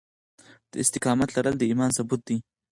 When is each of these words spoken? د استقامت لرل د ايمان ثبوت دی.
د 0.71 0.73
استقامت 0.83 1.29
لرل 1.35 1.55
د 1.57 1.63
ايمان 1.69 1.89
ثبوت 1.97 2.21
دی. 2.27 2.37